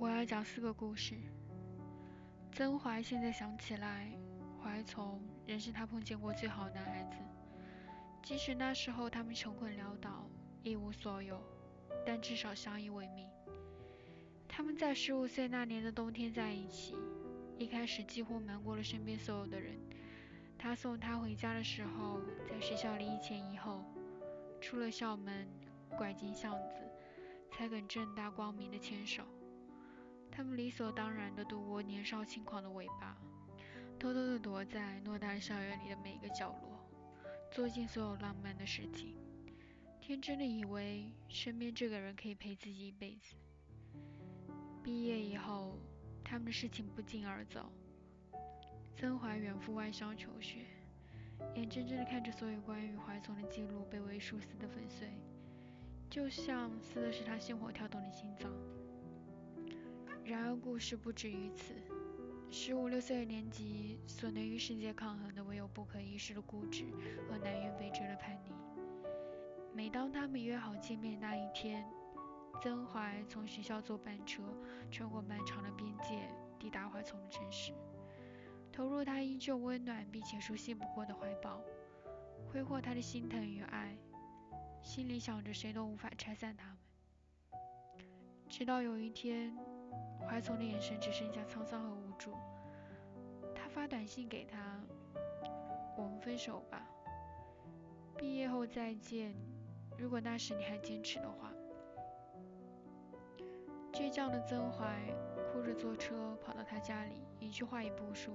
[0.00, 1.14] 我要讲四个故事。
[2.52, 4.10] 曾怀现在想起来，
[4.58, 7.18] 怀从仍是他碰见过最好的男孩子。
[8.22, 10.26] 即使那时候他们穷困潦倒，
[10.62, 11.38] 一无所有，
[12.06, 13.28] 但至少相依为命。
[14.48, 16.96] 他们在十五岁那年的冬天在一起，
[17.58, 19.76] 一开始几乎瞒过了身边所有的人。
[20.56, 23.84] 他送她回家的时候，在学校里一前一后，
[24.62, 25.46] 出了校门，
[25.90, 26.80] 拐进巷子，
[27.50, 29.22] 才肯正大光明的牵手。
[30.40, 33.14] 他们理所当然地度过年少轻狂的尾巴，
[33.98, 36.80] 偷偷地躲在偌大校园里的每一个角落，
[37.50, 39.14] 做尽所有浪漫的事情，
[40.00, 43.36] 天真的以为身边这个人可以陪自己一辈子。
[44.82, 45.78] 毕业以后，
[46.24, 47.70] 他们的事情不胫而走。
[48.96, 50.64] 曾怀远赴外乡求学，
[51.54, 55.06] 眼睁睁地看着所有关于怀从的记录被为数撕得粉碎，
[56.08, 58.50] 就像撕的是他鲜活跳动的心脏。
[60.30, 61.74] 然而故事不止于此。
[62.52, 66.84] 十五六岁的年纪，所能与世界抗衡的，唯有不可一世的固执
[67.28, 68.52] 和南辕北辙的叛逆。
[69.74, 71.84] 每当他们约好见面那一天，
[72.62, 74.44] 曾怀从学校坐班车，
[74.88, 77.72] 穿过漫长的边界，抵达怀从的城市。
[78.70, 81.60] 投入他依旧温暖并且熟悉不过的怀抱，
[82.52, 83.96] 挥霍他的心疼与爱，
[84.80, 86.76] 心里想着谁都无法拆散他们。
[88.48, 89.56] 直到有一天，
[90.28, 92.32] 怀从的眼神只剩下沧桑和无助。
[93.54, 94.80] 他发短信给他
[95.96, 96.86] ：“我们分手吧，
[98.16, 99.34] 毕业后再见。
[99.98, 101.52] 如果那时你还坚持的话。”
[103.92, 105.12] 倔强的曾怀
[105.52, 108.32] 哭着坐车跑到他家里，一句话也不说。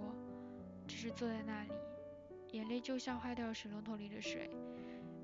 [0.88, 1.72] 只是坐在那里，
[2.52, 4.52] 眼泪就像坏掉水龙头里的水，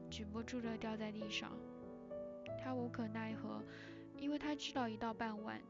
[0.10, 1.52] 止不住的掉在地上。
[2.60, 3.62] 他无可奈何，
[4.18, 5.62] 因为他知道一到傍晚，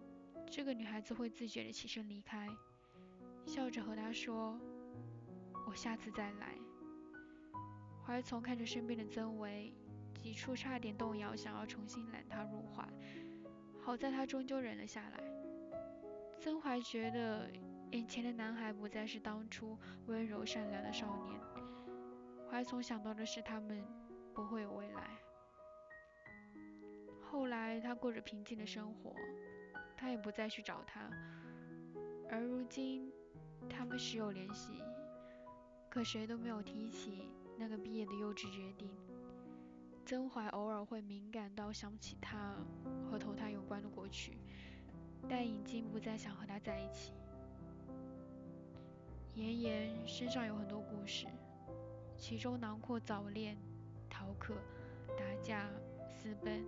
[0.52, 2.46] 这个女孩子会自觉的起身离开，
[3.46, 4.60] 笑着和他说
[5.66, 6.56] ：“我下次再来。”
[8.06, 9.74] 怀从看着身边的曾维，
[10.22, 12.86] 几处差点动摇，想要重新揽他入怀，
[13.80, 15.24] 好在他终究忍了下来。
[16.40, 17.50] 曾怀觉得。
[17.92, 21.38] 眼前的男孩不再是当初温柔善良的少年，
[22.50, 23.84] 怀从想到的是他们
[24.34, 25.10] 不会有未来。
[27.20, 29.14] 后来他过着平静的生活，
[30.02, 31.08] 他也不再去找他。
[32.28, 33.12] 而如今，
[33.70, 34.82] 他们时有联系，
[35.92, 38.90] 可谁都没有提起那个毕业的幼稚决定。
[40.04, 42.56] 曾怀偶尔会敏感到想起他
[43.06, 44.40] 和投胎有关的过去，
[45.30, 47.14] 但已经不再想和他在一起。
[49.36, 51.28] 妍妍身上有很多故事，
[52.18, 53.56] 其中囊括早恋、
[54.10, 54.56] 逃课、
[55.10, 55.70] 打架、
[56.10, 56.66] 私奔，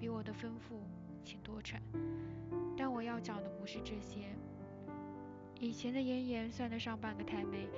[0.00, 0.82] 比我的丰富
[1.24, 1.80] 且多产。
[2.76, 4.28] 但我要讲的不是这些。
[5.58, 7.68] 以前的妍妍算得上半个太妹，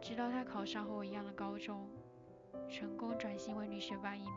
[0.00, 1.86] 直到她考上和我一样的高中，
[2.70, 4.32] 成功转型为女学霸一枚。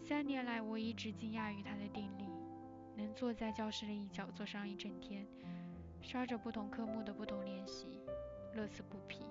[0.00, 2.24] 三年来，我一直惊讶于她的定力，
[2.94, 5.26] 能坐在教室的一角坐上一整天。
[6.00, 8.00] 刷着不同科目的不同练习，
[8.54, 9.24] 乐此不疲。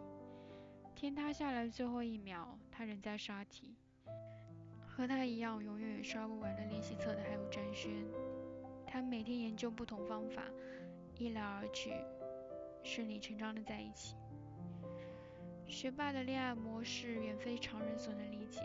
[0.93, 3.77] 天塌下来最后一秒，她仍在刷题。
[4.97, 7.91] 和他一样永远也刷不完的练习册的还有詹轩，
[8.87, 10.41] 他每天研究不同方法，
[11.19, 11.93] 一来而去，
[12.81, 14.15] 顺理成章的在一起。
[15.67, 18.59] 学霸的恋爱模式远非常人所能理解，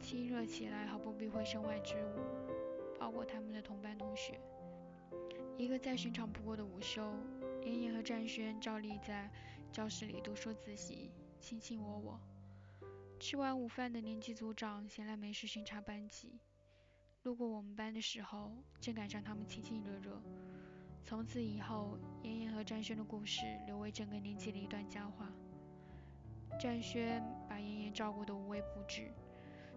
[0.00, 4.40] 亲热起来毫不避讳身外之物，包括他们的同班同学。
[5.56, 7.14] 一个再寻常不过的午休，
[7.62, 9.30] 妍妍和战轩照例在
[9.70, 12.20] 教室里读书自习，卿卿我我。
[13.18, 16.38] 吃完午饭的年级组长闲来没事巡查班级，
[17.24, 20.22] 路过我们班的时候，正赶上他们亲亲热热。
[21.04, 25.32] 从此以后，妍妍和战轩的故事留为整个年级的一段佳话。
[26.60, 29.10] 战轩把妍妍照顾得无微不至，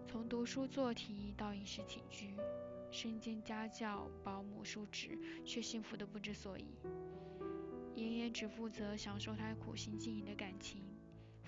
[0.06, 2.36] 从读书做题到饮食起居。
[2.92, 6.76] 身兼家教、保姆、叔侄，却幸福的不知所以。
[7.96, 10.84] 妍妍只负责享受他苦心经营的感情，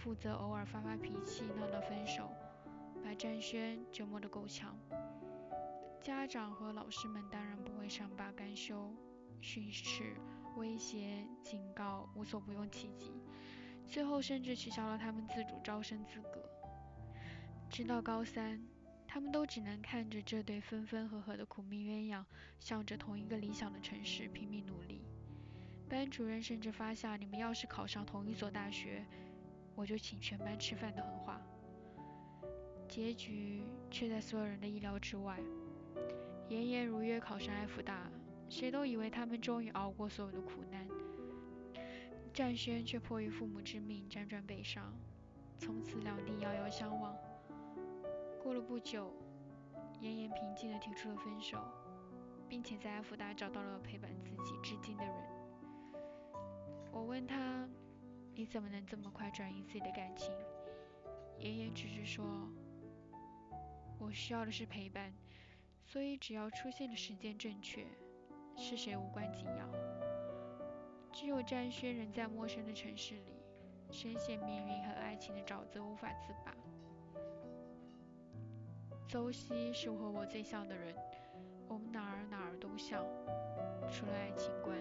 [0.04, 2.30] 负责偶尔发发脾气、闹闹分手，
[3.02, 4.78] 把战轩折磨得够呛。
[5.98, 8.94] 家长和老师们当然不会善罢甘休，
[9.40, 10.14] 训斥、
[10.58, 13.14] 威胁、警告无所不用其极，
[13.86, 16.44] 最后甚至取消了他们自主招生资格。
[17.70, 18.62] 直到高三。
[19.06, 22.24] 他们都只能看着这对分分合合的苦命鸳鸯，
[22.58, 25.06] 向着同一个理想的城市拼命努力。
[25.88, 29.06] 班主任甚至发下“你们要是考上同一所大学，
[29.74, 31.40] 我就请全班吃饭”的狠话。
[32.88, 35.40] 结局却在所有人的意料之外，
[36.48, 38.10] 妍妍如约考上爱福大，
[38.48, 40.86] 谁都以为他们终于熬过所有的苦难。
[42.32, 44.92] 战轩却迫于父母之命辗转北上，
[45.58, 47.16] 从此两地遥遥相望。
[48.42, 49.12] 过了不久，
[50.00, 51.58] 妍妍平静地提出了分手，
[52.48, 55.14] 并且在阿福达找到了陪伴自己至今的人。
[56.92, 57.68] 我问他
[58.34, 60.32] ：“你怎么能这么快转移自己的感情？”
[61.38, 62.24] 妍妍只是说
[63.98, 65.12] ：“我需要的是陪伴，
[65.84, 67.86] 所以只要出现的时间正确，
[68.56, 69.68] 是谁无关紧要。
[71.12, 73.34] 只有詹轩仍在陌生的城市里，
[73.90, 76.54] 深陷命运和爱情的沼泽无法自拔。”
[79.06, 80.94] 邹西是和我最像的人，
[81.68, 83.04] 我们哪儿哪儿都像，
[83.90, 84.76] 除了爱情观。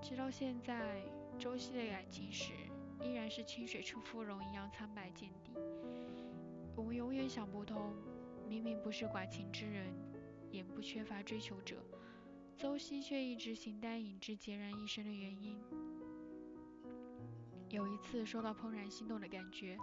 [0.00, 1.02] 直到现在，
[1.40, 2.52] 周西的感情史
[3.02, 5.52] 依然是清水出芙蓉一样苍白见底。
[6.76, 7.94] 我们永远想不通，
[8.46, 9.86] 明明不是寡情之人，
[10.50, 11.82] 也不缺乏追求者，
[12.58, 15.58] 邹西却一直形单影只、孑然一身的原因。
[17.70, 19.78] 有一次收到怦然心动的感觉，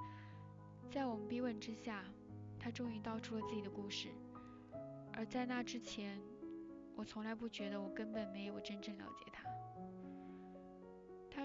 [0.91, 2.05] 在我们逼问之下。
[2.59, 4.09] 他终于道出了自己的故事，
[5.13, 6.19] 而在那之前，
[6.95, 9.43] 我从来不觉得我根本没有真正了解他。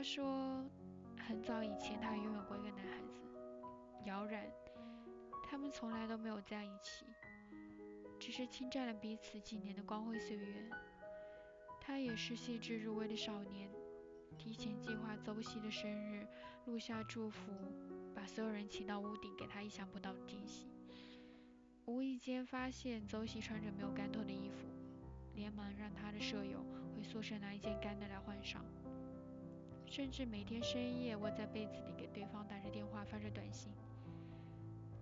[0.02, 0.64] 他说，
[1.16, 3.22] 很早以前他拥有过一个男孩子，
[4.04, 4.50] 姚然，
[5.44, 7.06] 他们从来都没有在一起，
[8.18, 10.68] 只是侵占了彼此几年的光辉岁月。
[11.80, 13.70] 他也是细致入微的少年，
[14.36, 16.26] 提前计划邹西的生日，
[16.66, 17.52] 录下祝福，
[18.12, 20.66] 把所有人请到屋顶，给他意想不到的惊喜。
[21.84, 24.66] 无意间发现邹喜穿着没有干透的衣服，
[25.36, 26.58] 连忙让他的舍友
[26.92, 28.64] 回宿舍拿一件干的来换上，
[29.92, 33.70] 甚至每天深夜窝在被子里给对方打着电话发着短信，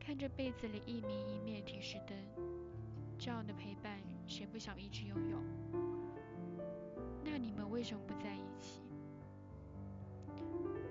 [0.00, 2.18] 看着被子里一明一灭提示灯，
[3.16, 5.38] 这样的陪伴谁不想一直拥有？
[7.24, 8.82] 那你们为什么不在一起？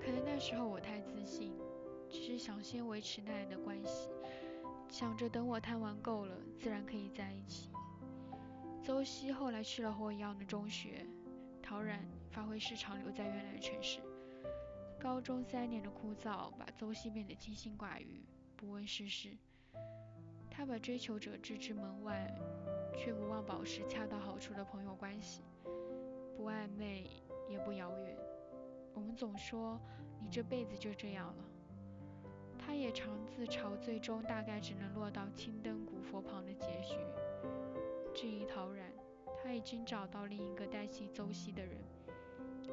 [0.01, 1.51] 可能那时候我太自信，
[2.09, 4.09] 只是想先维持那样的关系。
[4.87, 7.67] 想着等我贪玩够了，自然可以在一起。
[8.81, 11.05] 邹西后来去了和我一样的中学，
[11.61, 12.01] 陶然
[12.31, 13.99] 发挥失常留在原来的城市。
[14.99, 18.21] 高中三年的枯燥，把邹西变得清心寡欲，
[18.55, 19.37] 不问世事。
[20.51, 22.29] 他把追求者置之门外，
[22.97, 25.41] 却不忘保持恰到好处的朋友关系，
[26.35, 27.09] 不暧昧
[27.49, 28.17] 也不遥远。
[28.93, 29.79] 我们总说
[30.21, 31.45] 你这辈子就这样了。
[32.57, 36.97] 他也常自嘲，最终大概只能落到青灯古佛旁的结局。
[38.13, 38.91] 至于陶然，
[39.41, 41.77] 他已经找到另一个代替邹西的人，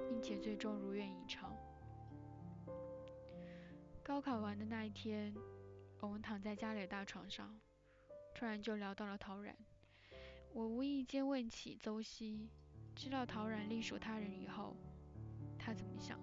[0.08, 1.54] 并且最终如愿以偿。
[4.02, 5.34] 高考完的那一天，
[6.00, 7.58] 我们躺在家里的大床上，
[8.34, 9.56] 突然就聊到了陶然。
[10.52, 12.48] 我无意间问起邹西，
[12.94, 14.76] 知道陶然隶属他人以后，
[15.58, 16.18] 他怎么想？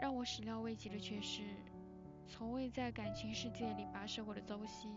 [0.00, 1.42] 让我始料未及的却是。
[2.26, 4.88] 从未在感情世界里跋涉过的邹西，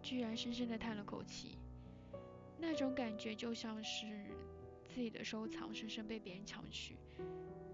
[0.00, 1.58] 居然深深的叹了口气。
[2.56, 4.06] 那种感觉就像是
[4.92, 6.96] 自己的收藏深深被别人抢去，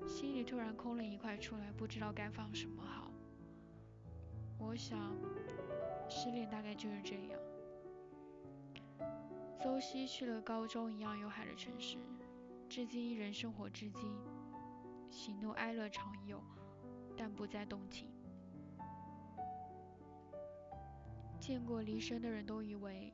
[0.07, 3.11] 心里突然空了一块出来，不知道该放什么好。
[4.59, 5.17] 我想，
[6.11, 7.41] 失恋大概就是这样。
[9.59, 11.97] 邹西去了高中一样有海的城市，
[12.69, 14.15] 至今一人生活至今，
[15.11, 16.41] 喜怒哀乐常有，
[17.17, 18.11] 但不再动情。
[21.41, 23.13] 见过离生的人都以为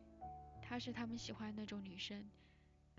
[0.60, 2.24] 她是他们喜欢那种女生，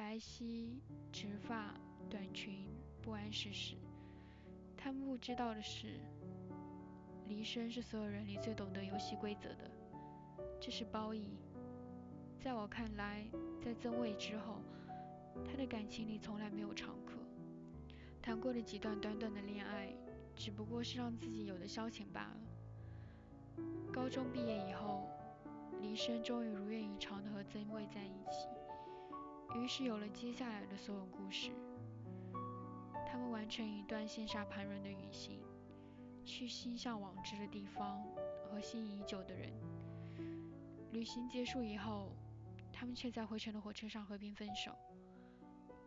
[0.03, 0.67] 白皙、
[1.13, 1.73] 直发、
[2.09, 2.67] 短裙，
[3.01, 3.77] 不谙世事。
[4.75, 5.97] 他们不知道的是，
[7.29, 9.71] 黎生是所有人里最懂得游戏规则的，
[10.59, 11.37] 这是褒义。
[12.37, 13.25] 在我看来，
[13.63, 14.61] 在曾卫之后，
[15.45, 17.13] 他的感情里从来没有常客，
[18.21, 19.95] 谈过的几段短短的恋爱，
[20.35, 23.63] 只不过是让自己有的消遣罢了。
[23.93, 25.07] 高中毕业以后。
[25.81, 28.47] 黎生终于如愿以偿的和曾卫在一起，
[29.53, 31.51] 于是有了接下来的所有故事。
[33.07, 35.39] 他们完成一段羡煞旁人的旅行，
[36.25, 38.03] 去心向往之的地方，
[38.49, 39.53] 和心仪已久的人。
[40.91, 42.11] 旅行结束以后，
[42.71, 44.71] 他们却在回程的火车上和平分手。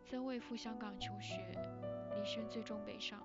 [0.05, 1.35] 曾为赴香港求学，
[2.15, 3.21] 李生最终北上。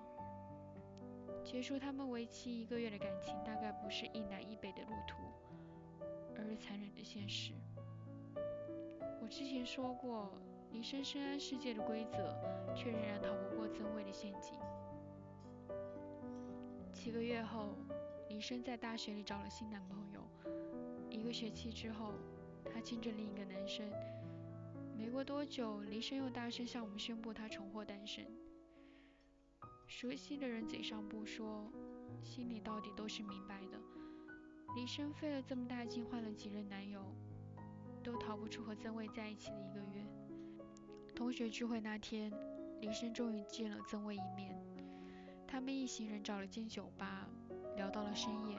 [1.43, 5.17] 结束他们为期一个月的感情，大概不是一南一北的路途。
[6.35, 7.53] 而是残忍的现实。
[9.23, 10.29] 我之前说过，
[10.73, 12.17] 离生深谙世界的规则，
[12.75, 14.59] 却仍然逃不过曾卫的陷阱。
[16.91, 17.73] 几个月后，
[18.27, 20.21] 林深在大学里找了新男朋友。
[21.09, 22.11] 一个学期之后，
[22.65, 23.89] 他牵着另一个男生，
[24.97, 28.25] 没过多久，黎深又大声向我们宣布他重获单身。
[29.87, 31.71] 熟悉的人嘴上不说，
[32.21, 33.79] 心里到底都是明白的。
[34.75, 37.01] 黎深费了这么大劲换了几任男友，
[38.03, 40.05] 都逃不出和曾卫在一起的一个月。
[41.15, 42.31] 同学聚会那天，
[42.81, 44.53] 林深终于见了曾卫一面。
[45.47, 47.29] 他们一行人找了间酒吧，
[47.75, 48.57] 聊到了深夜。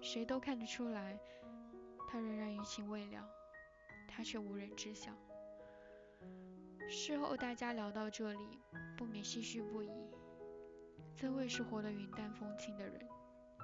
[0.00, 1.18] 谁都看得出来，
[2.08, 3.24] 他仍然余情未了，
[4.08, 5.12] 他却无人知晓。
[6.90, 8.60] 事后大家聊到这里，
[8.98, 9.88] 不免唏嘘不已。
[11.14, 13.08] 曾卫是活得云淡风轻的人，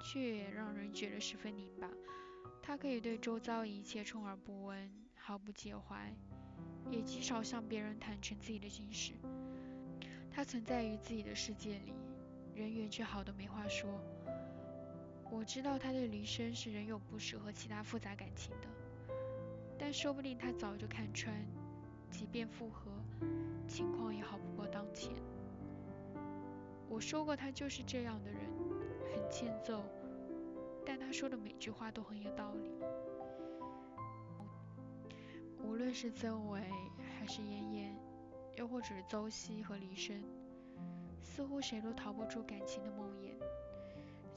[0.01, 1.89] 却也让人觉得十分拧巴。
[2.69, 6.13] 他可以对周遭一切充耳不闻，毫不介怀，
[6.91, 9.13] 也极少向别人坦诚自己的心事。
[10.29, 11.95] 他存在于自己的世界里，
[12.53, 13.89] 人缘却好的没话说。
[15.31, 18.67] 我知道他对黎深是仍有不舍和其他复杂感情的，
[19.75, 21.35] 但说不定他早就看穿，
[22.11, 22.91] 即便复合，
[23.67, 25.11] 情况也好不过当前。
[26.87, 28.39] 我说过他就是这样的人，
[29.11, 29.81] 很欠揍，
[30.89, 32.71] 但他说的每句话都很有道理。
[35.63, 36.63] 无论是曾伟，
[37.15, 37.95] 还是妍妍，
[38.55, 40.19] 又或者是邹西和黎生，
[41.21, 43.35] 似乎谁都逃不出感情的梦魇。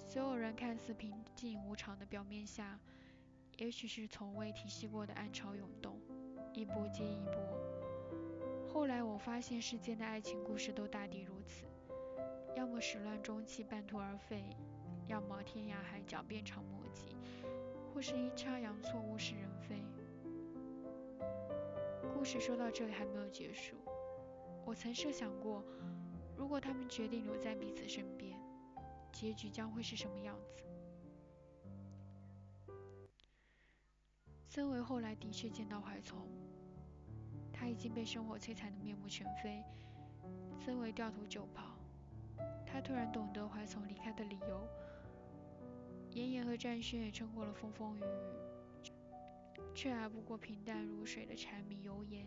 [0.07, 2.79] 所有人看似平静无常的表面下，
[3.57, 5.99] 也许是从未停息过的暗潮涌动，
[6.53, 7.35] 一波接一波。
[8.69, 11.65] 后来我发现世间的爱情故事都大抵如此。
[12.55, 14.55] 要么始乱终弃，半途而废；
[15.13, 17.15] 要么天涯海角，鞭长莫及；
[17.93, 19.85] 或是阴差阳错，物是人非。
[22.15, 23.77] 故事说到这里还没有结束。
[24.65, 25.63] 我曾设想过，
[26.35, 28.41] 如果他们决定留在彼此身边，
[29.13, 30.65] 结局将会是什么样子？
[34.49, 36.27] 曾维后来的确见到怀从，
[37.53, 39.63] 他已经被生活摧残的面目全非。
[40.59, 41.77] 曾维掉头就跑。
[42.67, 44.67] 他突然懂得怀从离开的理由。
[46.15, 48.91] 妍妍和战轩也撑过了风风雨雨，
[49.75, 52.27] 却挨不过平淡如水的柴米油盐，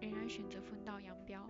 [0.00, 1.46] 仍然选择分道扬镳。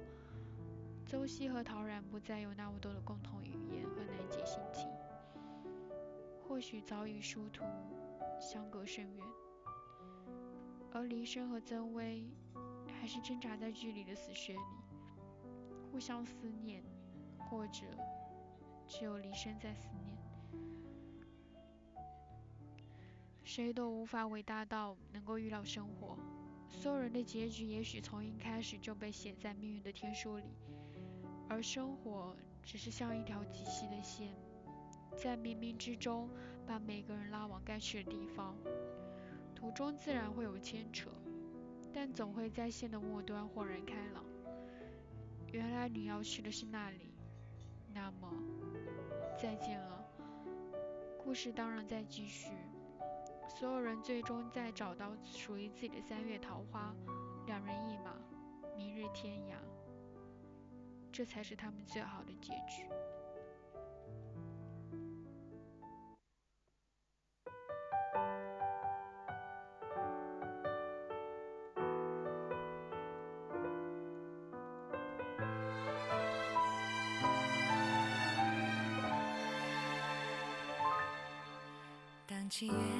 [1.07, 4.89] 邹西和陶然不再有那么多的共同语言和难解心情，
[6.47, 7.65] 或许早已殊途，
[8.41, 9.25] 相隔甚远。
[10.93, 12.29] 而黎生和曾薇
[13.00, 14.61] 还是挣扎在距离的死穴里，
[15.93, 16.83] 互相思念，
[17.49, 17.83] 或者。
[18.93, 20.19] 只有黎生在思念，
[23.52, 26.16] 谁都无法伟大到能够预料生活。
[26.69, 30.45] 所有人的结局也许从一开始就被写在命运的天书里，
[31.49, 34.28] 而生活只是像一条极细的线，
[35.16, 36.30] 在冥冥之中
[36.64, 38.54] 把每个人拉往该去的地方。
[39.52, 41.11] 途中自然会有牵扯，
[41.92, 44.25] 但总会在线的末端豁然开朗。
[45.50, 47.12] 原来你要去的是那里，
[47.92, 48.33] 那么。
[49.37, 50.04] 再见了，
[51.25, 52.52] 故事当然在继续。
[53.59, 56.95] 所有人最终在找到属于自己的三月桃花，
[57.47, 58.14] 两人一马，
[58.75, 59.54] 明日天涯，
[61.12, 62.88] 这才是他们最好的结局。
[82.52, 83.00] 七月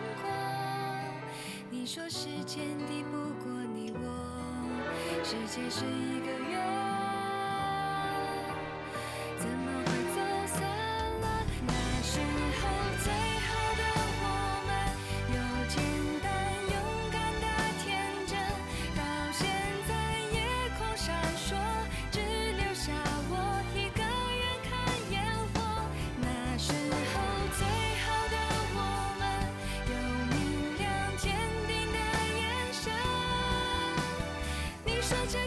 [1.93, 4.07] 说时间抵不过你我，
[5.25, 6.40] 世界是一个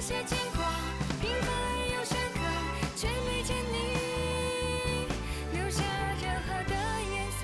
[0.07, 0.63] 些牵挂，
[1.19, 1.49] 平凡
[1.95, 2.39] 又深刻，
[2.95, 5.09] 却没见你
[5.55, 5.83] 留下
[6.21, 6.75] 任何的
[7.11, 7.43] 颜色。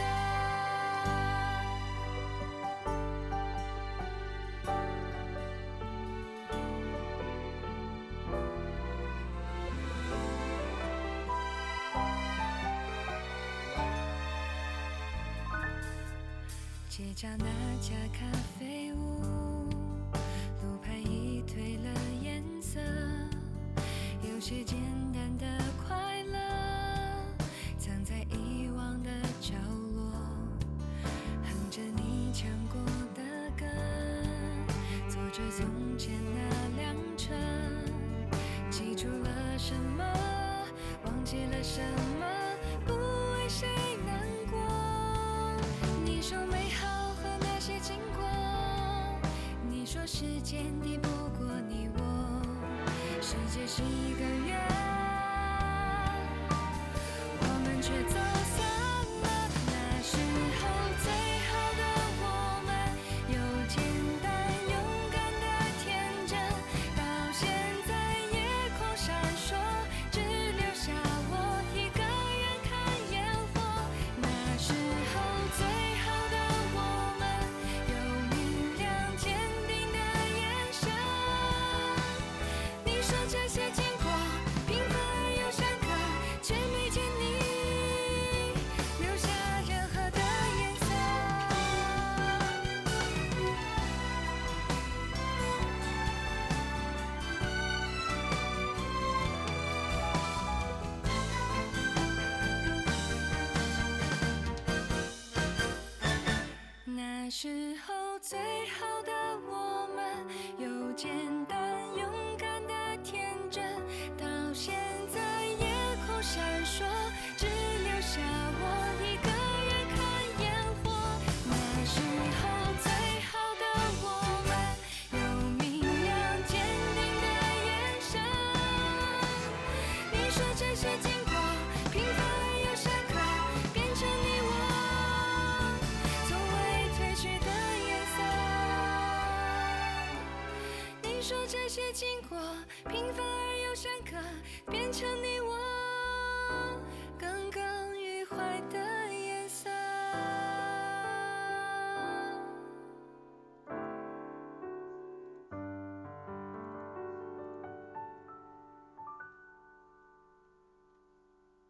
[16.90, 17.46] 街角那
[17.80, 18.18] 家咖
[18.58, 18.59] 啡。
[24.50, 24.76] 些简
[25.14, 25.46] 单的
[25.86, 26.36] 快乐，
[27.78, 29.08] 藏在遗忘的
[29.40, 29.54] 角
[29.94, 30.10] 落，
[31.44, 32.82] 哼着你唱过
[33.14, 33.22] 的
[33.56, 33.64] 歌，
[35.08, 36.69] 做着从前的。
[53.50, 54.69] 界是一个圆。